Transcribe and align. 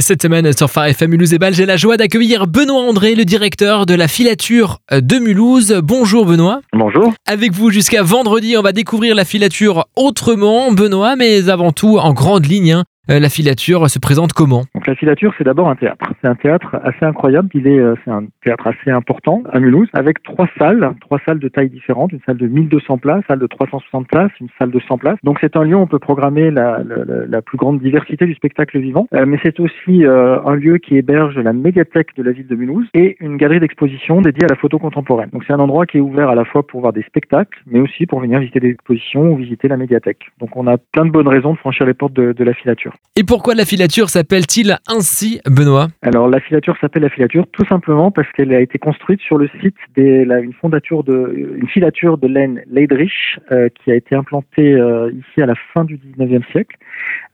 Cette 0.00 0.22
semaine 0.22 0.52
sur 0.56 0.70
Phare 0.70 0.86
FM 0.86 1.10
Mulhouse 1.10 1.32
et 1.32 1.38
Bâle, 1.38 1.54
j'ai 1.54 1.66
la 1.66 1.76
joie 1.76 1.96
d'accueillir 1.96 2.46
Benoît 2.46 2.82
André, 2.82 3.16
le 3.16 3.24
directeur 3.24 3.84
de 3.84 3.94
la 3.94 4.06
filature 4.06 4.78
de 4.92 5.18
Mulhouse. 5.18 5.74
Bonjour 5.82 6.24
Benoît. 6.24 6.60
Bonjour. 6.72 7.12
Avec 7.26 7.52
vous 7.52 7.70
jusqu'à 7.70 8.04
vendredi, 8.04 8.56
on 8.56 8.62
va 8.62 8.70
découvrir 8.70 9.16
la 9.16 9.24
filature 9.24 9.86
autrement, 9.96 10.70
Benoît, 10.70 11.16
mais 11.16 11.48
avant 11.48 11.72
tout 11.72 11.98
en 11.98 12.12
grande 12.12 12.46
ligne. 12.46 12.72
hein, 12.72 12.84
euh, 13.10 13.18
la 13.18 13.28
filature 13.28 13.90
se 13.90 13.98
présente 13.98 14.32
comment? 14.34 14.66
La 14.88 14.94
filature, 14.94 15.32
c'est 15.38 15.44
d'abord 15.44 15.68
un 15.68 15.76
théâtre. 15.76 16.12
C'est 16.20 16.28
un 16.28 16.34
théâtre 16.34 16.76
assez 16.82 17.04
incroyable. 17.04 17.48
Il 17.54 17.66
est, 17.66 17.78
euh, 17.78 17.94
c'est 18.04 18.10
un 18.10 18.24
théâtre 18.44 18.66
assez 18.66 18.90
important 18.90 19.42
à 19.52 19.60
Mulhouse, 19.60 19.88
avec 19.92 20.22
trois 20.22 20.48
salles, 20.58 20.92
trois 21.00 21.18
salles 21.26 21.38
de 21.38 21.48
taille 21.48 21.70
différentes. 21.70 22.12
Une 22.12 22.20
salle 22.26 22.38
de 22.38 22.46
1200 22.46 22.98
places, 22.98 23.18
une 23.18 23.26
salle 23.28 23.38
de 23.38 23.46
360 23.46 24.08
places, 24.08 24.30
une 24.40 24.48
salle 24.58 24.70
de 24.70 24.80
100 24.80 24.98
places. 24.98 25.18
Donc 25.22 25.38
c'est 25.40 25.56
un 25.56 25.64
lieu 25.64 25.76
où 25.76 25.80
on 25.80 25.86
peut 25.86 25.98
programmer 25.98 26.50
la 26.50 27.42
plus 27.42 27.58
grande 27.58 27.80
diversité 27.80 28.26
du 28.26 28.34
spectacle 28.34 28.78
vivant. 28.78 29.06
Euh, 29.14 29.26
mais 29.26 29.38
c'est 29.42 29.60
aussi 29.60 30.04
euh, 30.04 30.38
un 30.44 30.54
lieu 30.54 30.78
qui 30.78 30.96
héberge 30.96 31.36
la 31.38 31.52
médiathèque 31.52 32.16
de 32.16 32.22
la 32.22 32.32
ville 32.32 32.46
de 32.46 32.54
Mulhouse 32.56 32.86
et 32.94 33.16
une 33.20 33.36
galerie 33.36 33.60
d'exposition 33.60 34.20
dédiée 34.20 34.44
à 34.44 34.48
la 34.48 34.56
photo 34.56 34.78
contemporaine. 34.78 35.30
Donc 35.32 35.44
c'est 35.46 35.52
un 35.52 35.60
endroit 35.60 35.86
qui 35.86 35.98
est 35.98 36.00
ouvert 36.00 36.28
à 36.30 36.34
la 36.34 36.44
fois 36.44 36.66
pour 36.66 36.80
voir 36.80 36.92
des 36.92 37.02
spectacles, 37.02 37.58
mais 37.66 37.80
aussi 37.80 38.06
pour 38.06 38.20
venir 38.20 38.40
visiter 38.40 38.60
des 38.60 38.70
expositions 38.70 39.32
ou 39.32 39.36
visiter 39.36 39.68
la 39.68 39.76
médiathèque. 39.76 40.26
Donc 40.40 40.56
on 40.56 40.66
a 40.66 40.76
plein 40.78 41.04
de 41.04 41.10
bonnes 41.10 41.28
raisons 41.28 41.52
de 41.52 41.58
franchir 41.58 41.86
les 41.86 41.94
portes 41.94 42.12
de- 42.14 42.32
de 42.32 42.44
la 42.44 42.54
filature. 42.54 42.94
Et 43.16 43.24
pourquoi 43.24 43.54
la 43.54 43.64
filature 43.64 44.08
s'appelle-t-il 44.08 44.77
ainsi, 44.86 45.40
Benoît 45.46 45.88
Alors 46.02 46.28
la 46.28 46.40
filature 46.40 46.76
s'appelle 46.80 47.02
la 47.02 47.08
filature 47.08 47.46
tout 47.52 47.64
simplement 47.66 48.10
parce 48.10 48.30
qu'elle 48.32 48.52
a 48.54 48.60
été 48.60 48.78
construite 48.78 49.20
sur 49.20 49.38
le 49.38 49.48
site 49.60 49.76
des 49.96 50.24
la- 50.24 50.40
une 50.40 50.52
fondature 50.52 51.04
de 51.04 51.58
filature 51.72 52.18
de 52.18 52.28
laine 52.28 52.62
Leidrich 52.70 53.38
euh, 53.52 53.68
qui 53.68 53.90
a 53.90 53.94
été 53.94 54.14
implantée 54.14 54.72
euh, 54.74 55.10
ici 55.12 55.42
à 55.42 55.46
la 55.46 55.54
fin 55.74 55.84
du 55.84 55.96
19e 55.98 56.42
siècle 56.52 56.76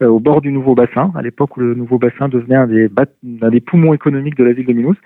euh, 0.03 0.07
au 0.09 0.21
bord 0.21 0.41
du 0.41 0.53
nouveau 0.53 0.75
bassin. 0.75 1.13
À 1.17 1.23
l'époque 1.23 1.57
où 1.57 1.61
le 1.61 1.75
nouveau 1.75 1.99
bassin 1.99 2.29
devenait 2.29 2.57
un 2.57 2.67
des 2.67 2.89
bat- 2.89 3.05
un 3.43 3.51
des 3.51 3.61
poumons 3.61 3.95
économiques 3.95 4.37
de 4.37 4.45
la 4.45 4.53
ville 4.53 4.67
de 4.67 4.73
Mulhouse 4.73 4.97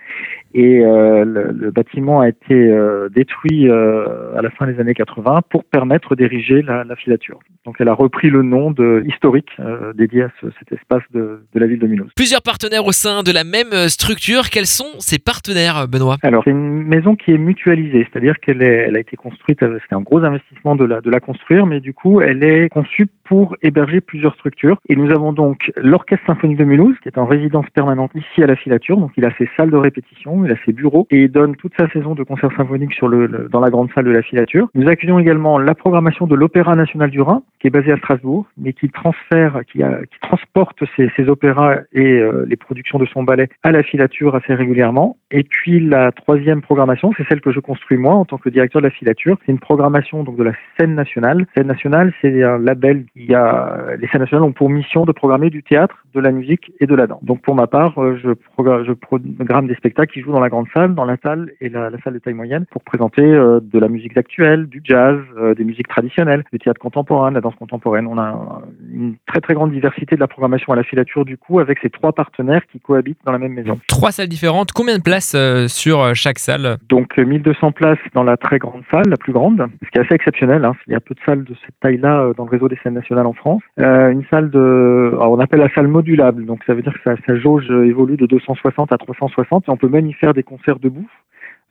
et 0.55 0.85
euh, 0.85 1.25
le, 1.25 1.53
le 1.53 1.71
bâtiment 1.71 2.21
a 2.21 2.29
été 2.29 2.55
euh, 2.55 3.09
détruit 3.09 3.69
euh, 3.69 4.37
à 4.37 4.43
la 4.43 4.51
fin 4.51 4.67
des 4.67 4.81
années 4.81 4.95
80 4.95 5.43
pour 5.51 5.65
permettre 5.65 6.15
d'ériger 6.17 6.63
la, 6.63 6.85
la 6.85 6.97
filature. 6.97 7.39
Donc 7.67 7.77
elle 7.81 7.89
a 7.89 7.95
repris 7.95 8.31
le 8.31 8.43
nom 8.43 8.71
de 8.71 9.03
historique 9.07 9.51
euh, 9.61 9.93
dédié 9.93 10.23
à 10.23 10.31
ce- 10.41 10.47
cet 10.59 10.73
espace 10.73 11.03
de, 11.13 11.43
de 11.55 11.61
la 11.61 11.67
ville 11.67 11.79
de 11.79 11.87
Mulhouse. 11.87 12.11
Plusieurs 12.17 12.43
partenaires 12.43 12.87
au 12.87 12.93
sein 12.93 13.23
de 13.23 13.31
la 13.33 13.45
même 13.45 13.73
euh, 13.73 13.89
structure. 13.89 14.49
Quels 14.51 14.67
sont 14.67 14.99
ces 15.01 15.19
partenaires, 15.19 15.87
Benoît? 15.89 16.17
Alors, 16.23 16.43
c'est 16.45 16.51
une 16.51 16.83
maison 16.85 17.15
qui 17.17 17.33
est 17.33 17.39
mutualisée, 17.39 18.07
c'est-à-dire 18.11 18.39
qu'elle 18.41 18.63
elle 18.63 18.97
a 18.97 19.01
été 19.01 19.17
construite, 19.17 19.63
euh, 19.63 19.79
c'était 19.83 19.95
un 19.95 20.01
gros 20.01 20.25
investissement 20.25 20.77
de 20.77 20.85
la, 20.85 21.01
de 21.01 21.11
la 21.11 21.21
construire, 21.21 21.67
mais 21.67 21.81
du 21.81 21.93
coup, 21.93 22.21
elle 22.21 22.43
est 22.43 22.69
conçue 22.71 23.07
pour 23.29 23.57
héberger 23.63 24.01
plusieurs 24.01 24.35
structures. 24.35 24.79
Et 24.89 24.97
nous 24.97 25.11
avons 25.11 25.33
donc 25.33 25.71
l'Orchestre 25.77 26.25
Symphonique 26.27 26.59
de 26.59 26.65
Mulhouse, 26.65 26.97
qui 27.03 27.09
est 27.09 27.19
en 27.19 27.27
résidence 27.27 27.69
permanente 27.71 28.11
ici 28.15 28.43
à 28.43 28.47
la 28.47 28.57
filature, 28.57 28.97
donc 28.97 29.13
il 29.17 29.25
a 29.25 29.31
ses 29.39 29.49
salles 29.57 29.71
de 29.71 29.77
répétition, 29.77 30.45
il 30.45 30.53
a 30.53 30.57
ses 30.65 30.73
bureaux, 30.73 31.07
et 31.11 31.23
il 31.25 31.31
donne 31.31 31.55
toute 31.57 31.73
sa 31.79 31.89
saison 31.91 32.15
de 32.15 32.23
concerts 32.23 32.53
symphoniques 32.57 32.95
sur 32.95 33.09
le, 33.09 33.49
dans 33.51 33.61
la 33.61 33.71
grande 33.71 33.91
salle 33.95 34.05
de 34.07 34.11
la 34.11 34.23
filature. 34.23 34.69
Nous 34.75 34.89
accueillons 34.89 35.19
également 35.19 35.59
la 35.59 35.75
programmation 35.75 36.27
de 36.27 36.35
l'Opéra 36.35 36.75
National 36.75 37.11
du 37.11 37.21
Rhin, 37.21 37.43
qui 37.61 37.67
est 37.67 37.71
basé 37.71 37.93
à 37.93 37.97
Strasbourg, 37.99 38.47
mais 38.57 38.73
qui 38.73 38.89
transfère, 38.89 39.61
qui, 39.71 39.83
a- 39.83 40.01
qui 40.11 40.19
transporte 40.21 40.83
ses, 40.97 41.11
ses 41.17 41.29
opéras 41.29 41.77
et 41.93 42.19
euh, 42.21 42.45
les 42.49 42.57
productions 42.57 42.99
de 42.99 43.07
son 43.07 43.23
ballet 43.25 43.49
à 43.63 43.73
la 43.73 43.83
filature 43.83 44.35
assez 44.35 44.55
régulièrement. 44.55 45.17
Et 45.31 45.43
puis 45.43 45.81
la 45.81 46.13
troisième 46.13 46.63
programmation, 46.63 47.13
c'est 47.17 47.27
celle 47.29 47.41
que 47.41 47.53
je 47.53 47.61
construis 47.61 47.99
moi 47.99 48.15
en 48.15 48.25
tant 48.25 48.39
que 48.39 48.49
directeur 48.49 48.81
de 48.81 48.87
la 48.87 48.93
filature. 48.93 49.37
C'est 49.45 49.53
une 49.53 49.59
programmation 49.59 50.23
donc 50.25 50.37
de 50.37 50.45
la 50.45 50.53
scène 50.79 50.95
nationale. 50.95 51.47
Scène 51.57 51.67
nationale, 51.67 52.13
c'est 52.23 52.43
un 52.43 52.59
label 52.59 53.05
qui 53.27 53.35
a 53.35 53.97
les 53.99 54.07
scènes 54.09 54.21
nationales 54.21 54.45
ont 54.45 54.53
pour 54.53 54.71
mission 54.71 55.05
de 55.05 55.13
programmer 55.13 55.51
du 55.51 55.63
théâtre, 55.63 56.05
de 56.19 56.25
la 56.25 56.33
musique 56.33 56.73
et 56.81 56.87
de 56.87 56.95
la 56.95 57.07
danse. 57.07 57.23
Donc 57.25 57.41
pour 57.43 57.55
ma 57.55 57.67
part, 57.67 57.99
euh, 57.99 58.19
je, 58.23 58.31
progra- 58.31 58.85
je 58.85 58.93
programme 58.93 59.67
des 59.67 59.75
spectacles 59.75 60.13
qui 60.13 60.21
jouent 60.21 60.33
dans 60.33 60.41
la 60.41 60.49
grande 60.49 60.67
salle, 60.75 60.95
dans 60.95 61.05
la 61.05 61.17
salle 61.23 61.51
et 61.61 61.69
la, 61.69 61.91
la 61.91 61.99
salle 62.03 62.15
de 62.15 62.19
taille 62.19 62.35
moyenne 62.35 62.67
pour 62.71 62.83
présenter 62.83 63.23
euh, 63.23 63.61
de 63.63 63.79
la 63.79 63.89
musique 63.89 64.17
actuelle, 64.17 64.67
du 64.67 64.81
jazz, 64.85 65.19
euh, 65.39 65.55
des 65.55 65.65
musiques 65.65 65.89
traditionnelles, 65.89 66.45
du 66.53 66.59
théâtre 66.59 66.81
contemporain, 66.81 67.31
de 67.31 67.35
la 67.37 67.41
danse 67.41 67.55
contemporaine. 67.55 68.07
On 68.07 68.19
a 68.19 68.63
une 68.93 69.15
très 69.27 69.41
très 69.41 69.55
grande 69.55 69.73
diversité 69.73 70.17
de 70.17 70.21
la 70.21 70.29
programmation 70.29 70.73
à 70.73 70.77
la 70.77 70.83
filature 70.83 71.25
du 71.25 71.37
coup 71.39 71.61
avec 71.61 71.79
ces 71.81 71.91
trois 71.91 72.13
partenaires 72.13 72.63
qui 72.71 72.81
cohabitent 72.81 73.21
dans 73.25 73.33
la 73.33 73.39
même 73.39 73.53
maison. 73.53 73.79
Trois 73.87 74.13
salles 74.13 74.29
différentes. 74.29 74.73
Combien 74.73 74.99
de 74.99 75.03
places 75.03 75.35
euh, 75.35 75.69
sur 75.69 76.15
chaque 76.15 76.39
salle? 76.39 76.79
Donc 76.89 77.19
euh, 77.19 77.25
1200 77.25 77.73
places 77.73 77.99
dans 78.15 78.25
la 78.25 78.37
très 78.37 78.59
grande 78.59 78.83
salle, 78.91 79.09
la 79.09 79.17
plus 79.17 79.33
grande, 79.33 79.67
ce 79.85 79.91
qui 79.91 79.99
est 79.99 80.05
assez 80.05 80.15
exceptionnel. 80.15 80.65
Hein. 80.65 80.75
Il 80.87 80.93
y 80.93 80.97
a 80.97 81.01
peu 81.01 81.15
de 81.15 81.21
salles 81.25 81.45
de 81.45 81.55
cette 81.65 81.79
taille-là 81.81 82.33
dans 82.37 82.45
le 82.45 82.51
réseau 82.51 82.69
des 82.69 82.77
scènes 82.83 82.95
nationales 82.95 83.27
en 83.27 83.33
France. 83.33 83.63
Une 83.79 84.25
salle 84.31 84.51
de, 84.51 85.11
alors, 85.15 85.33
on 85.33 85.39
appelle 85.41 85.61
la 85.61 85.69
salle 85.75 85.87
donc 86.17 86.65
ça 86.65 86.75
veut 86.75 86.83
dire 86.83 86.95
que 86.95 87.03
sa, 87.05 87.17
sa 87.27 87.37
jauge 87.37 87.67
euh, 87.71 87.87
évolue 87.87 88.17
de 88.17 88.27
260 88.27 88.93
à 88.93 88.99
360 88.99 89.69
et 89.69 89.71
on 89.71 89.77
peut 89.77 89.89
même 89.89 90.07
y 90.07 90.13
faire 90.13 90.35
des 90.35 90.43
concerts 90.43 90.79
debout. 90.79 91.09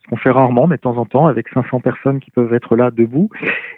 Qu'on 0.08 0.16
fait 0.16 0.30
rarement, 0.30 0.66
mais 0.66 0.76
de 0.76 0.80
temps 0.80 0.96
en 0.96 1.04
temps, 1.04 1.26
avec 1.26 1.48
500 1.52 1.80
personnes 1.80 2.20
qui 2.20 2.30
peuvent 2.30 2.52
être 2.54 2.76
là 2.76 2.90
debout. 2.90 3.28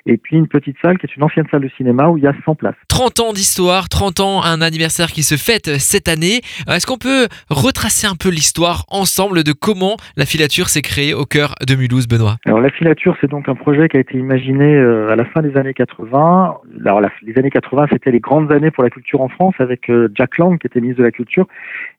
Et 0.06 0.16
puis 0.16 0.36
une 0.36 0.48
petite 0.48 0.76
salle 0.80 0.98
qui 0.98 1.06
est 1.06 1.16
une 1.16 1.22
ancienne 1.22 1.46
salle 1.50 1.62
de 1.62 1.70
cinéma 1.76 2.08
où 2.08 2.16
il 2.16 2.24
y 2.24 2.26
a 2.26 2.34
100 2.44 2.54
places. 2.54 2.74
30 2.88 3.20
ans 3.20 3.32
d'histoire, 3.32 3.88
30 3.88 4.20
ans, 4.20 4.42
un 4.42 4.60
anniversaire 4.60 5.08
qui 5.08 5.22
se 5.22 5.36
fête 5.36 5.78
cette 5.78 6.08
année. 6.08 6.40
Euh, 6.68 6.74
Est-ce 6.74 6.86
qu'on 6.86 6.98
peut 6.98 7.28
retracer 7.50 8.06
un 8.06 8.14
peu 8.14 8.28
l'histoire 8.30 8.84
ensemble 8.90 9.42
de 9.42 9.52
comment 9.52 9.96
la 10.16 10.24
filature 10.24 10.68
s'est 10.68 10.82
créée 10.82 11.14
au 11.14 11.24
cœur 11.24 11.54
de 11.66 11.74
Mulhouse, 11.74 12.08
Benoît? 12.08 12.36
Alors 12.46 12.60
la 12.60 12.70
filature, 12.70 13.16
c'est 13.20 13.30
donc 13.30 13.48
un 13.48 13.54
projet 13.54 13.88
qui 13.88 13.96
a 13.96 14.00
été 14.00 14.16
imaginé 14.16 14.74
euh, 14.74 15.10
à 15.10 15.16
la 15.16 15.24
fin 15.24 15.42
des 15.42 15.56
années 15.56 15.74
80. 15.74 16.58
Alors 16.84 17.00
les 17.22 17.38
années 17.38 17.50
80, 17.50 17.86
c'était 17.90 18.10
les 18.10 18.20
grandes 18.20 18.52
années 18.52 18.70
pour 18.70 18.84
la 18.84 18.90
culture 18.90 19.20
en 19.20 19.28
France 19.28 19.54
avec 19.58 19.90
euh, 19.90 20.08
Jack 20.14 20.38
Lang 20.38 20.58
qui 20.58 20.66
était 20.66 20.80
ministre 20.80 21.00
de 21.00 21.06
la 21.06 21.12
Culture 21.12 21.46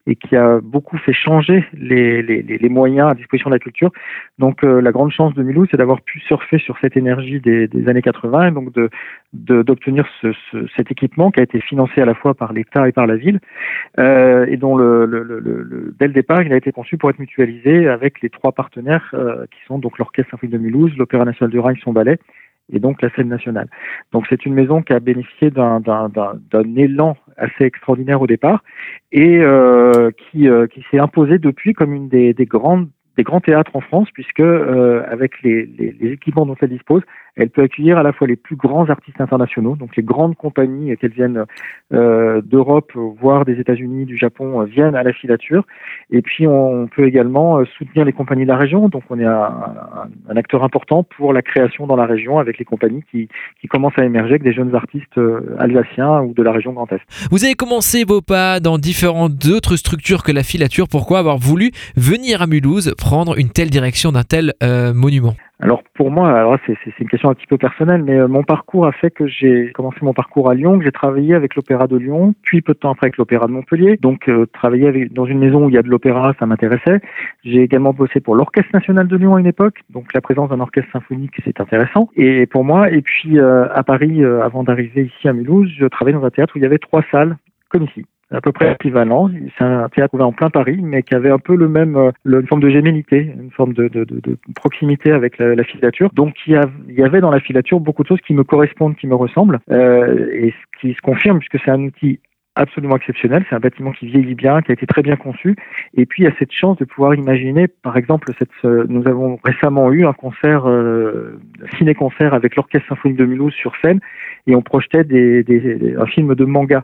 et 0.06 0.16
qui 0.16 0.34
a 0.36 0.60
beaucoup 0.60 0.98
fait 0.98 1.12
changer 1.12 1.64
les, 1.74 2.22
les, 2.22 2.42
les- 2.42 2.68
moyens 2.68 3.10
à 3.10 3.14
disposition 3.14 3.50
de 3.50 3.54
la 3.54 3.58
culture. 3.60 3.90
Donc 4.38 4.64
euh, 4.64 4.80
la 4.80 4.90
grande 4.92 5.12
chance 5.12 5.34
de 5.34 5.42
Mulhouse, 5.42 5.68
c'est 5.70 5.76
d'avoir 5.76 6.00
pu 6.00 6.18
surfer 6.20 6.58
sur 6.58 6.76
cette 6.80 6.96
énergie 6.96 7.38
des, 7.40 7.68
des 7.68 7.88
années 7.88 8.02
80 8.02 8.48
et 8.48 8.50
donc 8.50 8.72
de 8.72 8.90
d'obtenir 9.34 10.06
ce, 10.20 10.32
ce- 10.50 10.66
cet 10.76 10.90
équipement 10.90 11.30
qui 11.30 11.40
a 11.40 11.42
été 11.42 11.60
financé 11.60 12.00
à 12.02 12.04
la 12.04 12.14
fois 12.14 12.34
par 12.34 12.52
l'État 12.52 12.86
et 12.88 12.92
par 12.92 13.06
la 13.06 13.16
ville 13.16 13.40
euh, 13.98 14.44
et 14.46 14.56
dont 14.58 14.76
le, 14.76 15.06
le, 15.06 15.22
le, 15.22 15.38
le- 15.40 15.94
dès 15.98 16.06
le 16.06 16.12
départ 16.12 16.42
il 16.42 16.52
a 16.52 16.56
été 16.56 16.70
conçu 16.72 16.98
pour 16.98 17.08
être 17.10 17.18
mutualisé 17.18 17.88
avec 17.88 18.20
les 18.20 18.28
trois 18.28 18.52
partenaires 18.52 19.10
euh, 19.14 19.46
qui 19.50 19.60
sont 19.66 19.78
donc 19.78 19.98
l'Orchestre 19.98 20.30
Symphonique 20.32 20.52
de 20.52 20.58
Mulhouse, 20.58 20.92
l'Opéra 20.98 21.24
National 21.24 21.50
du 21.50 21.58
Rhin, 21.60 21.74
son 21.82 21.92
ballet 21.92 22.18
et 22.72 22.80
donc 22.80 23.02
la 23.02 23.10
scène 23.10 23.28
nationale. 23.28 23.68
Donc 24.12 24.26
c'est 24.28 24.44
une 24.46 24.54
maison 24.54 24.82
qui 24.82 24.92
a 24.92 25.00
bénéficié 25.00 25.50
d'un 25.50 25.80
élan 26.76 27.16
assez 27.36 27.64
extraordinaire 27.64 28.20
au 28.20 28.26
départ 28.26 28.64
et 29.12 29.38
euh, 29.38 30.10
qui, 30.10 30.48
euh, 30.48 30.66
qui 30.66 30.84
s'est 30.90 30.98
imposée 30.98 31.38
depuis 31.38 31.74
comme 31.74 31.92
une 31.92 32.08
des 32.08 32.34
grandes 32.46 32.88
des 33.16 33.22
grands 33.22 33.40
théâtres 33.40 33.74
en 33.74 33.80
France, 33.80 34.08
puisque 34.12 34.40
euh, 34.40 35.02
avec 35.10 35.42
les, 35.42 35.66
les, 35.66 35.92
les 35.92 36.12
équipements 36.12 36.46
dont 36.46 36.56
elle 36.60 36.70
dispose, 36.70 37.02
elle 37.36 37.50
peut 37.50 37.62
accueillir 37.62 37.98
à 37.98 38.02
la 38.02 38.12
fois 38.12 38.26
les 38.26 38.36
plus 38.36 38.56
grands 38.56 38.88
artistes 38.90 39.20
internationaux, 39.20 39.74
donc 39.76 39.96
les 39.96 40.02
grandes 40.02 40.36
compagnies, 40.36 40.94
qu'elles 40.98 41.12
viennent 41.12 41.44
euh, 41.94 42.42
d'Europe, 42.42 42.92
voire 42.94 43.44
des 43.44 43.58
États-Unis, 43.58 44.04
du 44.04 44.18
Japon, 44.18 44.60
euh, 44.60 44.64
viennent 44.64 44.94
à 44.94 45.02
la 45.02 45.12
filature. 45.12 45.64
Et 46.10 46.20
puis 46.20 46.46
on 46.46 46.88
peut 46.88 47.06
également 47.06 47.58
euh, 47.58 47.64
soutenir 47.78 48.04
les 48.04 48.12
compagnies 48.12 48.42
de 48.42 48.48
la 48.48 48.58
région, 48.58 48.88
donc 48.88 49.04
on 49.08 49.18
est 49.18 49.24
un, 49.24 49.50
un, 50.28 50.36
acteur 50.36 50.62
important 50.62 51.04
pour 51.04 51.32
la 51.32 51.40
création 51.40 51.86
dans 51.86 51.96
la 51.96 52.04
région 52.04 52.38
avec 52.38 52.58
les 52.58 52.64
compagnies 52.64 53.02
qui, 53.10 53.28
qui 53.60 53.66
commencent 53.66 53.98
à 53.98 54.04
émerger 54.04 54.32
avec 54.32 54.42
des 54.42 54.52
jeunes 54.52 54.74
artistes 54.74 55.16
euh, 55.16 55.56
alsaciens 55.58 56.22
ou 56.22 56.34
de 56.34 56.42
la 56.42 56.52
région 56.52 56.72
Grand 56.72 56.90
Est. 56.92 57.00
Vous 57.30 57.44
avez 57.44 57.54
commencé 57.54 58.04
vos 58.04 58.20
dans 58.62 58.78
différentes 58.78 59.44
autres 59.46 59.76
structures 59.76 60.22
que 60.22 60.32
la 60.32 60.42
filature. 60.42 60.86
Pourquoi 60.88 61.18
avoir 61.18 61.36
voulu 61.38 61.70
venir 61.96 62.40
à 62.40 62.46
Mulhouse 62.46 62.94
prendre 63.02 63.36
une 63.36 63.50
telle 63.50 63.68
direction 63.68 64.12
d'un 64.12 64.22
tel 64.22 64.52
euh, 64.62 64.94
monument 64.94 65.34
Alors 65.58 65.82
pour 65.94 66.12
moi, 66.12 66.56
c'est 66.64 66.76
une 67.00 67.08
question 67.08 67.30
un 67.30 67.34
petit 67.34 67.48
peu 67.48 67.58
personnelle, 67.58 68.04
mais 68.04 68.16
euh, 68.16 68.28
mon 68.28 68.44
parcours 68.44 68.86
a 68.86 68.92
fait 68.92 69.10
que 69.10 69.26
j'ai 69.26 69.72
commencé 69.72 69.98
mon 70.02 70.14
parcours 70.14 70.48
à 70.48 70.54
Lyon, 70.54 70.78
que 70.78 70.84
j'ai 70.84 70.92
travaillé 70.92 71.34
avec 71.34 71.56
l'Opéra 71.56 71.88
de 71.88 71.96
Lyon, 71.96 72.32
puis 72.42 72.62
peu 72.62 72.74
de 72.74 72.78
temps 72.78 72.92
après 72.92 73.06
avec 73.06 73.16
l'Opéra 73.16 73.48
de 73.48 73.52
Montpellier. 73.52 73.98
Donc 74.00 74.28
euh, 74.28 74.46
travailler 74.52 75.08
dans 75.08 75.26
une 75.26 75.40
maison 75.40 75.64
où 75.64 75.68
il 75.68 75.74
y 75.74 75.78
a 75.78 75.82
de 75.82 75.88
l'opéra, 75.88 76.32
ça 76.38 76.46
m'intéressait. 76.46 77.00
J'ai 77.44 77.62
également 77.62 77.92
bossé 77.92 78.20
pour 78.20 78.36
l'Orchestre 78.36 78.70
national 78.72 79.08
de 79.08 79.16
Lyon 79.16 79.34
à 79.34 79.40
une 79.40 79.48
époque, 79.48 79.80
donc 79.90 80.14
la 80.14 80.20
présence 80.20 80.50
d'un 80.50 80.60
orchestre 80.60 80.92
symphonique, 80.92 81.34
c'est 81.44 81.60
intéressant. 81.60 82.08
Et 82.14 82.46
pour 82.46 82.62
moi, 82.62 82.88
et 82.88 83.02
puis 83.02 83.40
euh, 83.40 83.66
à 83.74 83.82
Paris, 83.82 84.24
avant 84.24 84.62
d'arriver 84.62 85.06
ici 85.06 85.28
à 85.28 85.32
Mulhouse, 85.32 85.68
je 85.76 85.86
travaillais 85.86 86.16
dans 86.16 86.24
un 86.24 86.30
théâtre 86.30 86.52
où 86.54 86.58
il 86.58 86.62
y 86.62 86.66
avait 86.66 86.78
trois 86.78 87.02
salles, 87.10 87.36
comme 87.68 87.82
ici 87.82 88.04
à 88.32 88.40
peu 88.40 88.52
près 88.52 88.72
équivalent. 88.72 89.30
C'est 89.58 89.64
un 89.64 89.88
théâtre 89.88 90.14
ouvert 90.14 90.26
en 90.26 90.32
plein 90.32 90.50
Paris, 90.50 90.78
mais 90.82 91.02
qui 91.02 91.14
avait 91.14 91.30
un 91.30 91.38
peu 91.38 91.54
le 91.54 91.68
même, 91.68 91.96
euh, 91.96 92.10
une 92.24 92.46
forme 92.46 92.62
de 92.62 92.70
gémellité, 92.70 93.32
une 93.38 93.50
forme 93.50 93.72
de, 93.74 93.90
proximité 94.54 95.12
avec 95.12 95.38
la, 95.38 95.54
la 95.54 95.64
filature. 95.64 96.10
Donc 96.14 96.34
il 96.46 96.54
y, 96.54 96.60
il 96.88 96.94
y 96.94 97.02
avait 97.02 97.20
dans 97.20 97.30
la 97.30 97.40
filature 97.40 97.80
beaucoup 97.80 98.02
de 98.02 98.08
choses 98.08 98.20
qui 98.26 98.34
me 98.34 98.44
correspondent, 98.44 98.96
qui 98.96 99.06
me 99.06 99.14
ressemblent, 99.14 99.60
euh, 99.70 100.28
et 100.32 100.50
ce 100.50 100.80
qui 100.80 100.94
se 100.94 101.00
confirme 101.00 101.38
puisque 101.38 101.62
c'est 101.64 101.70
un 101.70 101.82
outil 101.82 102.20
absolument 102.54 102.96
exceptionnel. 102.96 103.44
C'est 103.48 103.54
un 103.54 103.60
bâtiment 103.60 103.92
qui 103.92 104.06
vieillit 104.06 104.34
bien, 104.34 104.60
qui 104.62 104.70
a 104.70 104.74
été 104.74 104.86
très 104.86 105.02
bien 105.02 105.16
conçu. 105.16 105.56
Et 105.94 106.06
puis, 106.06 106.22
il 106.22 106.26
y 106.26 106.28
a 106.28 106.34
cette 106.38 106.52
chance 106.52 106.76
de 106.78 106.84
pouvoir 106.84 107.14
imaginer, 107.14 107.68
par 107.68 107.96
exemple, 107.96 108.30
cette, 108.38 108.50
nous 108.64 109.06
avons 109.06 109.38
récemment 109.44 109.90
eu 109.90 110.06
un 110.06 110.12
concert, 110.12 110.68
euh, 110.68 111.40
ciné-concert 111.78 112.34
avec 112.34 112.56
l'Orchestre 112.56 112.88
Symphonique 112.88 113.18
de 113.18 113.24
Mulhouse 113.24 113.54
sur 113.54 113.72
scène, 113.82 114.00
et 114.46 114.54
on 114.54 114.62
projetait 114.62 115.04
des, 115.04 115.42
des, 115.44 115.96
un 115.96 116.06
film 116.06 116.34
de 116.34 116.44
manga. 116.44 116.82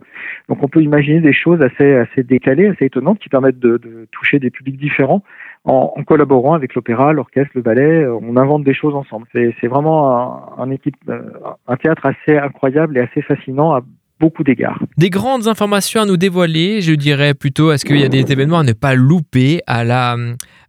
Donc, 0.49 0.63
on 0.63 0.69
peut 0.69 0.83
imaginer 0.83 1.21
des 1.21 1.33
choses 1.33 1.61
assez, 1.61 1.95
assez 1.95 2.23
décalées, 2.23 2.69
assez 2.69 2.87
étonnantes, 2.87 3.19
qui 3.19 3.29
permettent 3.29 3.59
de, 3.59 3.77
de 3.77 4.09
toucher 4.11 4.39
des 4.39 4.51
publics 4.51 4.79
différents 4.79 5.23
en, 5.65 5.93
en 5.97 6.03
collaborant 6.05 6.55
avec 6.55 6.75
l'opéra, 6.75 7.13
l'orchestre, 7.13 7.53
le 7.55 7.63
ballet. 7.63 8.07
On 8.07 8.37
invente 8.37 8.65
des 8.65 8.75
choses 8.75 8.95
ensemble. 8.95 9.27
C'est 9.33 9.67
vraiment 9.67 10.57
un, 10.59 10.63
un, 10.63 10.71
équipe, 10.71 10.97
euh, 11.09 11.21
un 11.67 11.77
théâtre 11.77 12.07
assez 12.07 12.39
incroyable 12.39 12.97
et 12.97 13.01
assez 13.01 13.23
fascinant 13.23 13.75
à 13.75 13.83
beaucoup 14.21 14.43
d'égards. 14.45 14.83
Des 14.97 15.11
grandes 15.11 15.49
informations 15.49 16.01
à 16.03 16.07
nous 16.07 16.17
dévoiler, 16.17 16.81
je 16.81 16.93
dirais 16.93 17.35
plutôt, 17.35 17.73
est-ce 17.73 17.85
qu'il 17.85 17.99
y 18.01 18.05
a 18.05 18.09
des 18.09 18.31
événements 18.33 18.59
à 18.59 18.65
ne 18.65 18.73
pas 18.73 18.95
louper 18.95 19.61
à 19.67 19.85
la, 19.85 20.17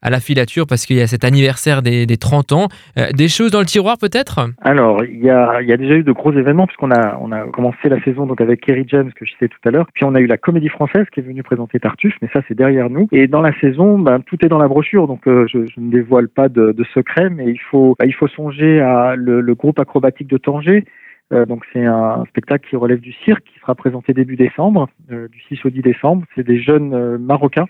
à 0.01 0.09
la 0.09 0.19
filature 0.19 0.65
parce 0.67 0.85
qu'il 0.85 0.97
y 0.97 1.01
a 1.01 1.07
cet 1.07 1.23
anniversaire 1.23 1.81
des, 1.81 2.05
des 2.05 2.17
30 2.17 2.51
ans? 2.51 2.67
Euh, 2.97 3.07
Des 3.13 3.27
choses 3.27 3.51
dans 3.51 3.59
le 3.59 3.65
tiroir 3.65 3.97
peut-être? 3.97 4.39
Alors, 4.61 5.03
il 5.03 5.23
y, 5.23 5.29
a, 5.29 5.61
il 5.61 5.67
y 5.67 5.73
a 5.73 5.77
déjà 5.77 5.95
eu 5.95 6.03
de 6.03 6.11
gros 6.11 6.31
événements 6.31 6.67
puisqu'on 6.67 6.91
a, 6.91 7.17
on 7.21 7.31
a 7.31 7.41
commencé 7.47 7.89
la 7.89 8.01
saison 8.03 8.25
donc 8.25 8.41
avec 8.41 8.61
Kerry 8.61 8.85
James 8.87 9.11
que 9.13 9.25
je 9.25 9.31
citais 9.31 9.47
tout 9.47 9.59
à 9.65 9.71
l'heure, 9.71 9.87
puis 9.93 10.05
on 10.05 10.15
a 10.15 10.19
eu 10.19 10.27
la 10.27 10.37
Comédie 10.37 10.69
Française 10.69 11.05
qui 11.13 11.19
est 11.19 11.23
venue 11.23 11.43
présenter 11.43 11.79
Tartuffe, 11.79 12.15
mais 12.21 12.29
ça 12.33 12.41
c'est 12.47 12.55
derrière 12.55 12.89
nous. 12.89 13.07
Et 13.11 13.27
dans 13.27 13.41
la 13.41 13.57
saison, 13.59 13.97
ben, 13.99 14.19
tout 14.19 14.37
est 14.45 14.49
dans 14.49 14.57
la 14.59 14.67
brochure, 14.67 15.07
donc 15.07 15.27
euh, 15.27 15.45
je, 15.51 15.65
je, 15.65 15.79
ne 15.79 15.91
dévoile 15.91 16.29
pas 16.29 16.49
de, 16.49 16.71
de 16.71 16.83
secret, 16.93 17.29
mais 17.29 17.45
il 17.49 17.59
faut, 17.59 17.95
ben, 17.99 18.05
il 18.05 18.13
faut 18.13 18.27
songer 18.27 18.79
à 18.79 19.15
le, 19.15 19.41
le 19.41 19.55
groupe 19.55 19.79
acrobatique 19.79 20.27
de 20.27 20.37
Tanger, 20.37 20.85
euh, 21.31 21.45
donc 21.45 21.63
c'est 21.71 21.85
un 21.85 22.23
spectacle 22.29 22.67
qui 22.67 22.75
relève 22.75 22.99
du 22.99 23.13
cirque, 23.25 23.43
qui 23.43 23.59
sera 23.59 23.75
présenté 23.75 24.13
début 24.13 24.35
décembre, 24.35 24.89
euh, 25.11 25.27
du 25.27 25.39
6 25.47 25.63
au 25.65 25.69
10 25.69 25.81
décembre. 25.81 26.25
C'est 26.35 26.45
des 26.45 26.61
jeunes 26.61 26.93
euh, 26.93 27.17
Marocains 27.17 27.67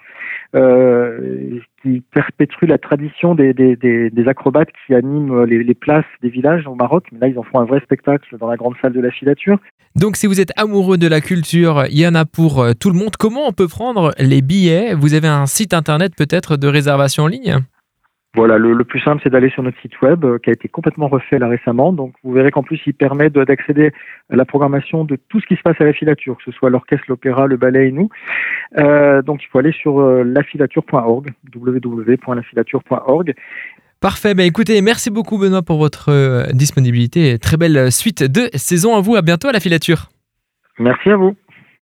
qui 1.83 2.01
perpétuent 2.11 2.65
la 2.65 2.79
tradition 2.79 3.35
des 3.35 4.23
acrobates 4.25 4.69
qui 4.85 4.95
animent 4.95 5.43
les, 5.43 5.63
les, 5.63 5.73
places 5.75 6.05
des 6.23 6.29
villages 6.29 6.65
au 6.65 6.73
Maroc. 6.73 7.05
Mais 7.11 7.19
là, 7.19 7.27
ils 7.27 7.37
en 7.37 7.43
font 7.43 7.59
un 7.59 7.65
vrai 7.65 7.79
spectacle 7.81 8.35
dans 8.37 8.47
la 8.47 8.57
grande 8.57 8.73
salle 8.81 8.93
de 8.93 8.99
la 8.99 9.11
filature. 9.11 9.59
Donc 9.95 10.15
si 10.15 10.25
vous 10.25 10.41
êtes 10.41 10.51
amoureux 10.57 10.97
de 10.97 11.07
la 11.07 11.21
culture, 11.21 11.83
il 11.91 11.99
y 11.99 12.07
en 12.07 12.15
a 12.15 12.25
pour 12.25 12.65
tout 12.79 12.89
le 12.89 12.97
monde. 12.97 13.15
Comment 13.17 13.47
on 13.47 13.53
peut 13.53 13.67
prendre 13.67 14.11
les 14.17 14.41
billets? 14.41 14.95
Vous 14.95 15.13
avez 15.13 15.27
un 15.27 15.45
site 15.45 15.75
internet 15.75 16.13
peut-être 16.17 16.57
de 16.57 16.67
réservation 16.67 17.23
en 17.25 17.27
ligne? 17.27 17.59
Voilà, 18.35 18.59
le, 18.59 18.73
le, 18.73 18.83
plus 18.83 18.99
simple, 18.99 19.21
c'est 19.23 19.31
d'aller 19.31 19.49
sur 19.49 19.63
notre 19.63 19.79
site 19.81 19.99
web 20.01 20.23
euh, 20.23 20.37
qui 20.37 20.51
a 20.51 20.53
été 20.53 20.67
complètement 20.67 21.07
refait 21.07 21.39
là 21.39 21.47
récemment. 21.47 21.91
Donc, 21.91 22.13
vous 22.23 22.31
verrez 22.31 22.51
qu'en 22.51 22.61
plus, 22.61 22.79
il 22.85 22.93
permet 22.93 23.31
d'accéder 23.31 23.91
à 24.31 24.35
la 24.35 24.45
programmation 24.45 25.03
de 25.03 25.17
tout 25.29 25.39
ce 25.39 25.47
qui 25.47 25.55
se 25.55 25.61
passe 25.63 25.77
à 25.79 25.83
la 25.83 25.93
filature, 25.93 26.37
que 26.37 26.43
ce 26.43 26.51
soit 26.51 26.69
l'orchestre, 26.69 27.05
l'opéra, 27.07 27.47
le 27.47 27.57
ballet 27.57 27.87
et 27.87 27.91
nous. 27.91 28.09
Euh, 28.77 29.23
donc, 29.23 29.41
il 29.43 29.47
faut 29.47 29.57
aller 29.57 29.71
sur 29.71 29.99
euh, 29.99 30.23
lafilature.org, 30.23 31.29
www.lafilature.org. 31.55 33.33
Parfait. 33.99 34.35
Ben 34.35 34.45
écoutez, 34.45 34.81
merci 34.81 35.09
beaucoup 35.09 35.37
Benoît 35.37 35.61
pour 35.61 35.77
votre 35.77 36.53
disponibilité. 36.53 37.37
Très 37.37 37.57
belle 37.57 37.91
suite 37.91 38.23
de 38.23 38.49
saison 38.53 38.95
à 38.95 39.01
vous. 39.01 39.17
À 39.17 39.21
bientôt 39.21 39.49
à 39.49 39.51
la 39.51 39.59
filature. 39.59 40.07
Merci 40.77 41.09
à 41.09 41.17
vous. 41.17 41.35